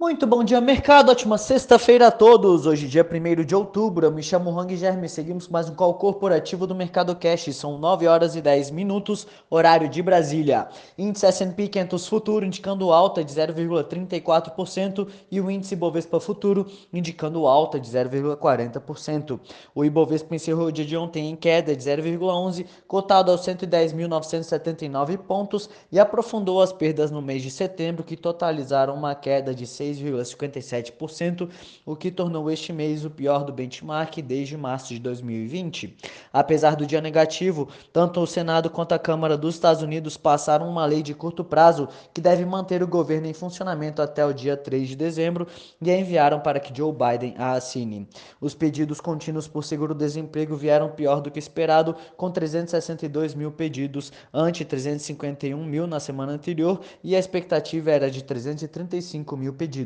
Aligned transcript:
Muito 0.00 0.26
bom 0.26 0.42
dia, 0.42 0.62
mercado. 0.62 1.10
Ótima 1.10 1.36
sexta-feira 1.36 2.06
a 2.06 2.10
todos. 2.10 2.64
Hoje, 2.64 2.88
dia 2.88 3.06
1 3.06 3.44
de 3.44 3.54
outubro. 3.54 4.06
Eu 4.06 4.10
me 4.10 4.22
chamo 4.22 4.58
Hang 4.58 4.74
Germe. 4.74 5.06
Seguimos 5.10 5.46
com 5.46 5.52
mais 5.52 5.68
um 5.68 5.74
call 5.74 5.92
corporativo 5.92 6.66
do 6.66 6.74
Mercado 6.74 7.14
Cash. 7.14 7.54
São 7.54 7.76
9 7.76 8.08
horas 8.08 8.34
e 8.34 8.40
10 8.40 8.70
minutos, 8.70 9.26
horário 9.50 9.90
de 9.90 10.02
Brasília. 10.02 10.68
Índice 10.96 11.26
S&P 11.26 11.68
500 11.68 12.08
Futuro 12.08 12.46
indicando 12.46 12.90
alta 12.90 13.22
de 13.22 13.30
0,34% 13.30 15.06
e 15.30 15.38
o 15.38 15.50
índice 15.50 15.76
Bovespa 15.76 16.18
Futuro 16.18 16.66
indicando 16.90 17.46
alta 17.46 17.78
de 17.78 17.90
0,40%. 17.90 19.38
O 19.74 19.84
Ibovespa 19.84 20.34
encerrou 20.34 20.68
o 20.68 20.72
dia 20.72 20.86
de 20.86 20.96
ontem 20.96 21.28
em 21.28 21.36
queda 21.36 21.76
de 21.76 21.84
0,11, 21.84 22.64
cotado 22.88 23.30
aos 23.30 23.42
110.979 23.42 25.18
pontos 25.18 25.68
e 25.92 26.00
aprofundou 26.00 26.62
as 26.62 26.72
perdas 26.72 27.10
no 27.10 27.20
mês 27.20 27.42
de 27.42 27.50
setembro, 27.50 28.02
que 28.02 28.16
totalizaram 28.16 28.94
uma 28.94 29.14
queda 29.14 29.54
de 29.54 29.66
6 29.66 29.89
6,57%, 29.92 31.48
o 31.84 31.96
que 31.96 32.10
tornou 32.10 32.50
este 32.50 32.72
mês 32.72 33.04
o 33.04 33.10
pior 33.10 33.44
do 33.44 33.52
benchmark 33.52 34.22
desde 34.22 34.56
março 34.56 34.88
de 34.88 34.98
2020. 35.00 35.96
Apesar 36.32 36.76
do 36.76 36.86
dia 36.86 37.00
negativo, 37.00 37.68
tanto 37.92 38.20
o 38.20 38.26
Senado 38.26 38.70
quanto 38.70 38.92
a 38.92 38.98
Câmara 38.98 39.36
dos 39.36 39.54
Estados 39.54 39.82
Unidos 39.82 40.16
passaram 40.16 40.68
uma 40.68 40.86
lei 40.86 41.02
de 41.02 41.14
curto 41.14 41.44
prazo 41.44 41.88
que 42.14 42.20
deve 42.20 42.44
manter 42.44 42.82
o 42.82 42.88
governo 42.88 43.26
em 43.26 43.32
funcionamento 43.32 44.02
até 44.02 44.24
o 44.24 44.32
dia 44.32 44.56
3 44.56 44.88
de 44.88 44.96
dezembro 44.96 45.46
e 45.80 45.90
a 45.90 45.98
enviaram 45.98 46.40
para 46.40 46.60
que 46.60 46.76
Joe 46.76 46.92
Biden 46.92 47.34
a 47.38 47.52
assine. 47.52 48.08
Os 48.40 48.54
pedidos 48.54 49.00
contínuos 49.00 49.48
por 49.48 49.64
seguro-desemprego 49.64 50.56
vieram 50.56 50.90
pior 50.90 51.20
do 51.20 51.30
que 51.30 51.38
esperado, 51.38 51.96
com 52.16 52.30
362 52.30 53.34
mil 53.34 53.50
pedidos 53.50 54.12
ante 54.32 54.64
351 54.64 55.64
mil 55.64 55.86
na 55.86 56.00
semana 56.00 56.32
anterior 56.32 56.80
e 57.02 57.16
a 57.16 57.18
expectativa 57.18 57.90
era 57.90 58.10
de 58.10 58.22
335 58.22 59.36
mil 59.36 59.52
pedidos 59.52 59.79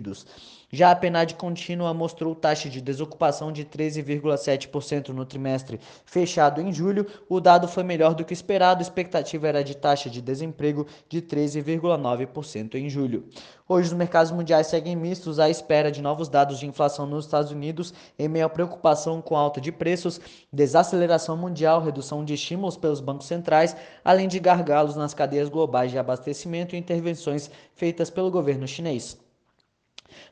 Já 0.74 0.90
a 0.90 0.96
PNAD 0.96 1.36
contínua 1.36 1.94
mostrou 1.94 2.34
taxa 2.34 2.68
de 2.68 2.80
desocupação 2.80 3.52
de 3.52 3.64
13,7% 3.64 5.10
no 5.10 5.24
trimestre 5.24 5.78
fechado 6.04 6.60
em 6.60 6.72
julho. 6.72 7.06
O 7.28 7.38
dado 7.38 7.68
foi 7.68 7.84
melhor 7.84 8.12
do 8.12 8.24
que 8.24 8.32
esperado, 8.32 8.80
a 8.80 8.82
expectativa 8.82 9.46
era 9.46 9.62
de 9.62 9.76
taxa 9.76 10.10
de 10.10 10.20
desemprego 10.20 10.84
de 11.08 11.22
13,9% 11.22 12.74
em 12.74 12.90
julho. 12.90 13.28
Hoje 13.68 13.86
os 13.86 13.94
mercados 13.94 14.32
mundiais 14.32 14.66
seguem 14.66 14.96
mistos 14.96 15.38
à 15.38 15.48
espera 15.48 15.92
de 15.92 16.02
novos 16.02 16.28
dados 16.28 16.58
de 16.58 16.66
inflação 16.66 17.06
nos 17.06 17.24
Estados 17.24 17.52
Unidos, 17.52 17.94
em 18.18 18.26
meio 18.26 18.46
à 18.46 18.48
preocupação 18.48 19.22
com 19.22 19.36
alta 19.36 19.60
de 19.60 19.70
preços, 19.70 20.20
desaceleração 20.52 21.36
mundial, 21.36 21.80
redução 21.80 22.24
de 22.24 22.34
estímulos 22.34 22.76
pelos 22.76 22.98
bancos 22.98 23.28
centrais, 23.28 23.76
além 24.04 24.26
de 24.26 24.40
gargalos 24.40 24.96
nas 24.96 25.14
cadeias 25.14 25.48
globais 25.48 25.92
de 25.92 25.98
abastecimento 25.98 26.74
e 26.74 26.78
intervenções 26.78 27.48
feitas 27.76 28.10
pelo 28.10 28.30
governo 28.30 28.66
chinês. 28.66 29.23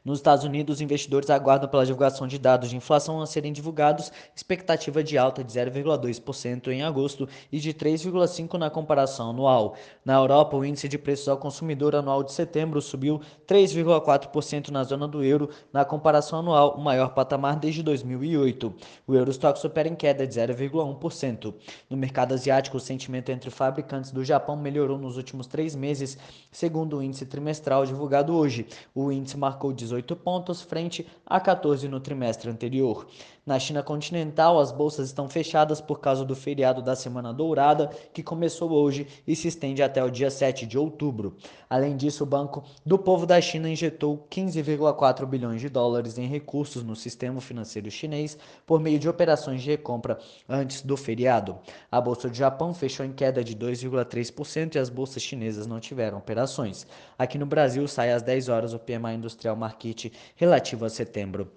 Nos 0.05 0.19
Estados 0.19 0.45
Unidos, 0.45 0.77
os 0.77 0.81
investidores 0.81 1.31
aguardam 1.31 1.69
pela 1.69 1.87
divulgação 1.87 2.27
de 2.27 2.39
dados 2.39 2.70
de 2.70 2.77
inflação 2.77 3.20
a 3.20 3.27
serem 3.27 3.53
divulgados, 3.53 4.12
expectativa 4.34 5.03
de 5.03 5.17
alta 5.17 5.45
de 5.45 5.53
0,2% 5.53 6.69
em 6.69 6.83
agosto 6.83 7.28
e 7.51 7.59
de 7.59 7.73
3,5% 7.73 8.59
na 8.59 8.69
comparação 8.69 9.31
anual. 9.31 9.77
Na 10.05 10.15
Europa, 10.15 10.56
o 10.56 10.65
índice 10.65 10.89
de 10.89 10.98
preços 10.98 11.28
ao 11.28 11.37
consumidor 11.37 11.95
anual 11.95 12.23
de 12.25 12.33
setembro 12.33 12.83
subiu 12.83 13.20
3,4% 13.47 14.69
na 14.69 14.83
zona 14.83 15.06
do 15.06 15.23
euro, 15.23 15.50
na 15.73 15.84
comparação 15.84 16.41
anual, 16.41 16.75
o 16.77 16.81
maior 16.81 17.11
patamar 17.11 17.56
desde 17.56 17.83
2008. 17.83 18.75
O 19.06 19.15
Eurostox 19.15 19.65
opera 19.65 19.89
em 19.89 19.95
queda 19.95 20.27
de 20.27 20.34
0,1%. 20.34 21.55
No 21.89 21.97
mercado 21.97 22.34
asiático, 22.34 22.77
o 22.77 22.81
sentimento 22.81 23.31
entre 23.31 23.50
fabricantes 23.50 24.11
do 24.11 24.25
Japão 24.25 24.56
melhorou 24.56 24.98
nos 24.98 25.17
últimos 25.17 25.47
três 25.47 25.77
meses, 25.77 26.19
segundo 26.50 26.98
o 26.98 27.03
índice 27.03 27.25
trimestral 27.25 27.87
divulgado 27.87 28.34
hoje. 28.34 28.67
O 28.95 29.12
índice 29.12 29.37
marcou 29.37 29.61
18 29.70 30.16
pontos 30.16 30.62
frente 30.62 31.06
a 31.27 31.38
14 31.38 31.86
no 31.86 32.00
trimestre 32.00 32.50
anterior. 32.50 33.06
Na 33.44 33.58
China 33.58 33.82
continental, 33.82 34.60
as 34.60 34.70
bolsas 34.70 35.08
estão 35.08 35.28
fechadas 35.28 35.80
por 35.80 35.98
causa 35.98 36.24
do 36.24 36.36
feriado 36.36 36.80
da 36.80 36.94
Semana 36.94 37.34
Dourada, 37.34 37.91
que 38.12 38.22
começou 38.22 38.70
hoje 38.70 39.04
e 39.26 39.34
se 39.34 39.48
estende 39.48 39.82
até 39.82 40.03
o 40.04 40.08
dia 40.08 40.30
7 40.30 40.64
de 40.64 40.78
outubro. 40.78 41.36
Além 41.69 41.97
disso, 41.97 42.22
o 42.22 42.26
Banco 42.26 42.62
do 42.86 42.97
Povo 42.97 43.26
da 43.26 43.41
China 43.41 43.69
injetou 43.69 44.28
15,4 44.31 45.26
bilhões 45.26 45.60
de 45.60 45.69
dólares 45.69 46.19
em 46.19 46.26
recursos 46.28 46.84
no 46.84 46.94
sistema 46.94 47.41
financeiro 47.41 47.91
chinês 47.91 48.38
por 48.64 48.78
meio 48.78 49.00
de 49.00 49.08
operações 49.08 49.60
de 49.60 49.70
recompra 49.70 50.20
antes 50.48 50.81
do 50.82 50.97
feriado. 50.97 51.58
A 51.91 52.00
bolsa 52.00 52.28
do 52.28 52.36
Japão 52.36 52.72
fechou 52.72 53.04
em 53.04 53.12
queda 53.12 53.42
de 53.42 53.56
2,3% 53.56 54.76
e 54.76 54.78
as 54.78 54.88
bolsas 54.88 55.20
chinesas 55.20 55.66
não 55.66 55.81
tiveram 55.81 56.19
operações. 56.19 56.86
Aqui 57.19 57.38
no 57.38 57.47
Brasil, 57.47 57.88
sai 57.88 58.12
às 58.12 58.22
10 58.22 58.48
horas 58.48 58.72
o 58.72 58.78
PMI 58.78 59.16
Industrial 59.16 59.56
Market 59.56 60.12
relativo 60.36 60.84
a 60.84 60.88
setembro. 60.88 61.50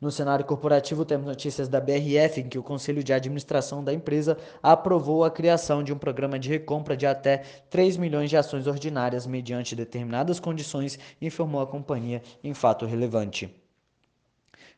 No 0.00 0.10
cenário 0.10 0.46
corporativo, 0.46 1.04
temos 1.04 1.28
notícias 1.30 1.68
da 1.68 1.80
BRF, 1.80 2.40
em 2.40 2.48
que 2.48 2.58
o 2.58 2.62
Conselho 2.62 3.04
de 3.04 3.12
Administração 3.12 3.82
da 3.82 3.94
empresa 3.94 4.36
aprovou 4.62 5.24
a 5.24 5.30
criação 5.30 5.82
de 5.82 5.92
um 5.92 5.98
programa 5.98 6.38
de 6.38 6.48
recompra 6.48 6.96
de 6.96 7.06
até 7.06 7.38
3 7.70 7.96
milhões 7.96 8.28
de 8.28 8.36
ações 8.36 8.66
ordinárias 8.66 9.26
mediante 9.26 9.76
determinadas 9.76 10.40
condições, 10.40 10.98
informou 11.22 11.60
a 11.60 11.66
companhia 11.66 12.20
em 12.42 12.52
fato 12.52 12.84
relevante. 12.84 13.48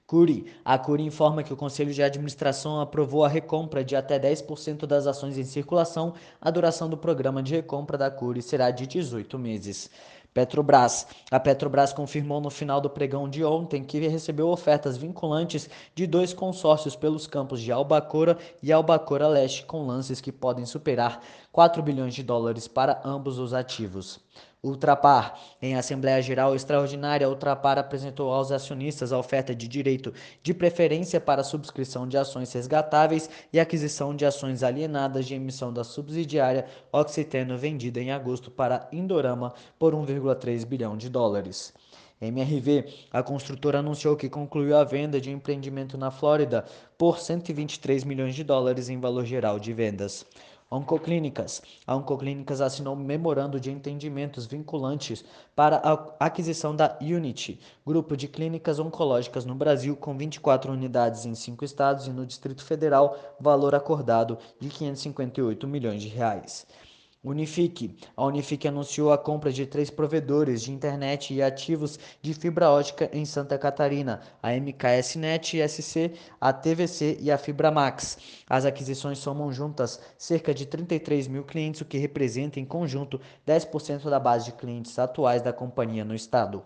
Curi. 0.07 0.45
A 0.63 0.79
Curi 0.79 1.05
informa 1.05 1.43
que 1.43 1.55
o 1.55 1.57
Conselho 1.57 1.95
de 1.95 2.03
Administração 2.03 2.81
aprovou 2.81 3.25
a 3.25 3.29
recompra 3.29 3.83
de 3.83 3.97
até 3.97 4.21
10% 4.21 4.85
das 4.85 5.07
ações 5.07 5.39
em 5.39 5.45
circulação. 5.45 6.13
A 6.39 6.51
duração 6.51 6.91
do 6.91 6.99
programa 6.99 7.43
de 7.43 7.55
recompra 7.55 7.97
da 7.97 8.11
Curi 8.11 8.43
será 8.43 8.71
de 8.71 8.87
18 8.87 9.39
meses. 9.39 9.89
Petrobras. 10.35 11.07
A 11.31 11.39
Petrobras 11.39 11.93
confirmou 11.93 12.41
no 12.41 12.49
final 12.49 12.81
do 12.81 12.89
pregão 12.89 13.29
de 13.29 13.45
ontem 13.45 13.85
que 13.85 14.01
recebeu 14.09 14.49
ofertas 14.49 14.97
vinculantes 14.97 15.69
de 15.95 16.07
dois 16.07 16.33
consórcios 16.33 16.97
pelos 16.97 17.27
campos 17.27 17.61
de 17.61 17.71
Albacora 17.71 18.39
e 18.63 18.73
Albacora 18.73 19.29
Leste, 19.29 19.65
com 19.65 19.87
lances 19.87 20.21
que 20.21 20.33
podem 20.33 20.65
superar 20.65 21.21
4 21.53 21.83
bilhões 21.83 22.15
de 22.15 22.23
dólares 22.23 22.67
para 22.67 23.03
ambos 23.05 23.39
os 23.39 23.53
ativos. 23.53 24.19
Ultrapar. 24.65 25.39
Em 25.61 25.75
Assembleia 25.75 26.23
Geral 26.23 26.55
Extraordinária, 26.55 27.29
Ultrapar 27.29 27.79
apresentou 27.79 28.33
aos 28.33 28.51
acionistas 28.51 29.13
a 29.13 29.19
oferta 29.19 29.55
de 29.55 29.69
direito 29.69 30.15
de 30.43 30.55
preferência 30.55 31.21
para 31.21 31.45
subscrição 31.45 32.09
de 32.09 32.17
ações 32.17 32.53
resgatáveis 32.53 33.29
e 33.53 33.61
aquisição 33.61 34.17
de 34.17 34.25
ações 34.25 34.63
alienadas 34.63 35.27
de 35.27 35.35
emissão 35.35 35.73
da 35.73 35.85
subsidiária 35.85 36.65
Oxiteno 36.91 37.59
vendida 37.59 38.01
em 38.01 38.13
agosto 38.13 38.51
para 38.51 38.89
Indorama 38.91 39.53
por 39.79 39.95
1,3 39.95 40.65
bilhão 40.65 40.97
de 40.97 41.11
dólares. 41.11 41.75
MRV, 42.21 42.87
a 43.13 43.21
construtora 43.21 43.81
anunciou 43.81 44.17
que 44.17 44.31
concluiu 44.31 44.77
a 44.77 44.85
venda 44.85 45.21
de 45.21 45.29
um 45.29 45.33
empreendimento 45.33 45.99
na 45.99 46.13
Flórida 46.13 46.65
por 46.97 47.19
123 47.19 48.05
milhões 48.05 48.37
de 48.37 48.45
dólares 48.45 48.89
em 48.89 49.01
valor 49.01 49.27
geral 49.27 49.59
de 49.59 49.73
vendas. 49.73 50.25
Oncoclínicas. 50.77 51.61
A 51.87 51.95
Oncoclínicas 51.95 52.63
assinou 52.63 52.95
um 52.95 52.99
memorando 52.99 53.61
de 53.61 53.71
entendimentos 53.71 54.47
vinculantes 54.47 55.23
para 55.55 55.77
a 55.85 56.27
aquisição 56.27 56.75
da 56.75 56.97
Unity, 57.01 57.61
grupo 57.87 58.17
de 58.17 58.27
clínicas 58.27 58.79
oncológicas 58.79 59.45
no 59.45 59.55
Brasil, 59.55 59.95
com 59.95 60.17
24 60.17 60.73
unidades 60.73 61.27
em 61.27 61.35
cinco 61.35 61.65
estados 61.65 62.07
e 62.07 62.11
no 62.11 62.25
Distrito 62.25 62.65
Federal, 62.65 63.19
valor 63.39 63.75
acordado 63.75 64.39
de 64.59 64.69
558 64.71 65.69
milhões 65.69 66.01
de 66.01 66.09
reais. 66.09 66.67
Unifique. 67.25 67.97
A 68.17 68.25
Unifique 68.25 68.67
anunciou 68.67 69.13
a 69.13 69.19
compra 69.19 69.53
de 69.53 69.65
três 69.65 69.91
provedores 69.91 70.61
de 70.63 70.73
internet 70.73 71.33
e 71.33 71.41
ativos 71.41 71.97
de 72.21 72.35
fibra 72.35 72.69
ótica 72.69 73.09
em 73.13 73.25
Santa 73.25 73.57
Catarina, 73.57 74.21
a 74.43 74.51
MKSnet 74.51 75.57
SC, 75.69 76.15
a 76.41 76.53
TVC 76.53 77.19
e 77.21 77.31
a 77.31 77.39
FibraMax. 77.39 78.19
As 78.49 78.65
aquisições 78.65 79.19
somam 79.19 79.53
juntas 79.53 80.01
cerca 80.19 80.53
de 80.53 80.67
33 80.67 81.29
mil 81.29 81.45
clientes, 81.45 81.81
o 81.81 81.85
que 81.85 81.97
representa 81.97 82.59
em 82.59 82.65
conjunto 82.65 83.21
10% 83.47 84.11
da 84.11 84.19
base 84.19 84.47
de 84.47 84.53
clientes 84.53 84.99
atuais 84.99 85.43
da 85.43 85.53
companhia 85.53 86.05
no 86.05 86.17
estado. 86.17 86.65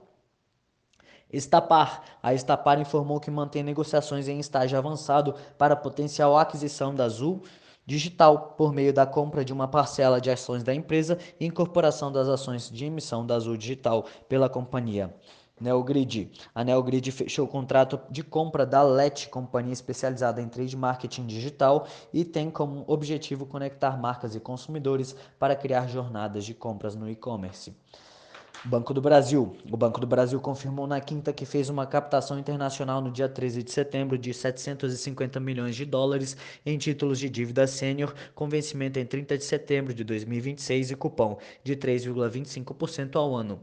Estapar. 1.31 2.19
A 2.23 2.33
Estapar 2.33 2.81
informou 2.81 3.21
que 3.21 3.31
mantém 3.31 3.63
negociações 3.63 4.27
em 4.27 4.39
estágio 4.39 4.79
avançado 4.79 5.35
para 5.59 5.77
potencial 5.77 6.39
aquisição 6.39 6.95
da 6.95 7.05
Azul 7.05 7.43
digital 7.87 8.55
por 8.59 8.73
meio 8.73 8.93
da 8.93 9.07
compra 9.07 9.45
de 9.45 9.53
uma 9.53 9.69
parcela 9.69 10.21
de 10.21 10.31
ações 10.31 10.65
da 10.65 10.75
empresa 10.75 11.19
e 11.39 11.47
incorporação 11.47 12.11
das 12.11 12.29
ações 12.29 12.69
de 12.69 12.85
emissão 12.85 13.25
da 13.25 13.37
Azul 13.37 13.57
Digital 13.57 14.05
pela 14.29 14.49
companhia. 14.49 15.15
Neogrid. 15.59 16.31
A 16.55 16.63
Neogrid 16.63 17.11
fechou 17.11 17.47
o 17.47 17.49
contrato 17.49 17.99
de 18.11 18.23
compra 18.23 18.67
da 18.67 18.83
LET, 18.83 19.29
companhia 19.29 19.73
especializada 19.73 20.43
em 20.43 20.49
trade 20.49 20.77
marketing 20.77 21.27
digital, 21.27 21.87
e 22.13 22.27
tem 22.27 22.51
como 22.51 22.85
objetivo 22.87 23.47
conectar 23.47 23.97
marcas 23.97 24.35
e 24.35 24.41
consumidores 24.41 25.17
para 25.39 25.57
criar 25.57 25.87
jornadas 25.87 26.45
de 26.45 26.53
compras 26.53 26.95
no 26.95 27.09
e-commerce. 27.09 27.75
Banco 28.67 28.93
do 28.93 29.01
Brasil. 29.01 29.57
O 29.71 29.77
Banco 29.77 30.01
do 30.01 30.09
Brasil 30.09 30.41
confirmou 30.41 30.89
na 30.89 31.01
quinta 31.01 31.33
que 31.33 31.47
fez 31.47 31.71
uma 31.71 31.87
captação 31.87 32.37
internacional 32.37 33.01
no 33.01 33.13
dia 33.13 33.29
13 33.29 33.63
de 33.63 33.71
setembro 33.71 34.19
de 34.19 34.35
750 34.35 35.39
milhões 35.39 35.77
de 35.77 35.85
dólares 35.85 36.37
em 36.65 36.77
títulos 36.77 37.21
de 37.21 37.31
dívida 37.31 37.65
sênior, 37.69 38.13
com 38.35 38.49
vencimento 38.49 38.99
em 38.99 39.07
30 39.07 39.39
de 39.39 39.45
setembro 39.45 39.95
de 39.95 40.03
2026 40.03 40.91
e 40.91 40.97
cupom 40.97 41.39
de 41.63 41.77
3,25% 41.77 43.15
ao 43.15 43.37
ano. 43.37 43.61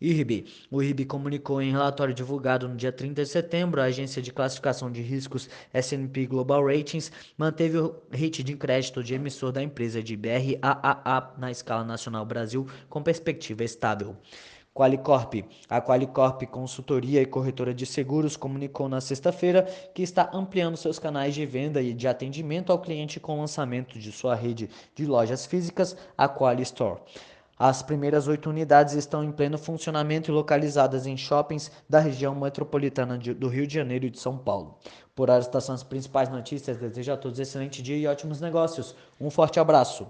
IRB. 0.00 0.44
O 0.70 0.82
IRB 0.82 1.04
comunicou 1.04 1.60
em 1.60 1.72
relatório 1.72 2.14
divulgado 2.14 2.68
no 2.68 2.76
dia 2.76 2.92
30 2.92 3.22
de 3.22 3.28
setembro, 3.28 3.80
a 3.80 3.84
agência 3.84 4.22
de 4.22 4.32
classificação 4.32 4.90
de 4.90 5.02
riscos 5.02 5.48
S&P 5.72 6.26
Global 6.26 6.64
Ratings 6.64 7.10
manteve 7.36 7.78
o 7.78 7.96
rate 8.10 8.42
de 8.42 8.54
crédito 8.54 9.02
de 9.02 9.14
emissor 9.14 9.52
da 9.52 9.62
empresa 9.62 10.02
de 10.02 10.16
BRAAA 10.16 11.34
na 11.36 11.50
escala 11.50 11.84
nacional 11.84 12.24
Brasil 12.24 12.66
com 12.88 13.02
perspectiva 13.02 13.64
estável. 13.64 14.16
Qualicorp. 14.78 15.44
A 15.68 15.80
Qualicorp 15.80 16.42
Consultoria 16.46 17.20
e 17.20 17.26
Corretora 17.26 17.74
de 17.74 17.84
Seguros 17.84 18.36
comunicou 18.36 18.88
na 18.88 19.00
sexta-feira 19.00 19.64
que 19.92 20.02
está 20.02 20.30
ampliando 20.32 20.76
seus 20.76 21.00
canais 21.00 21.34
de 21.34 21.44
venda 21.44 21.82
e 21.82 21.92
de 21.92 22.06
atendimento 22.06 22.70
ao 22.70 22.78
cliente 22.78 23.18
com 23.18 23.36
o 23.36 23.40
lançamento 23.40 23.98
de 23.98 24.12
sua 24.12 24.36
rede 24.36 24.70
de 24.94 25.04
lojas 25.04 25.46
físicas, 25.46 25.96
a 26.16 26.28
Quali 26.28 26.62
Store. 26.62 27.00
As 27.58 27.82
primeiras 27.82 28.28
oito 28.28 28.48
unidades 28.48 28.94
estão 28.94 29.24
em 29.24 29.32
pleno 29.32 29.58
funcionamento 29.58 30.30
e 30.30 30.34
localizadas 30.34 31.06
em 31.06 31.16
shoppings 31.16 31.72
da 31.88 31.98
região 31.98 32.34
metropolitana 32.34 33.18
de, 33.18 33.34
do 33.34 33.48
Rio 33.48 33.66
de 33.66 33.74
Janeiro 33.74 34.06
e 34.06 34.10
de 34.10 34.20
São 34.20 34.38
Paulo. 34.38 34.78
Por 35.14 35.28
hora, 35.28 35.40
estas 35.40 35.64
são 35.64 35.74
as 35.74 35.82
principais 35.82 36.28
notícias. 36.28 36.76
Desejo 36.76 37.12
a 37.12 37.16
todos 37.16 37.40
um 37.40 37.42
excelente 37.42 37.82
dia 37.82 37.96
e 37.96 38.06
ótimos 38.06 38.40
negócios. 38.40 38.94
Um 39.20 39.28
forte 39.28 39.58
abraço. 39.58 40.06